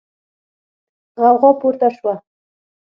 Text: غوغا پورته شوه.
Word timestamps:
غوغا 1.21 1.51
پورته 1.59 1.87
شوه. 1.95 2.13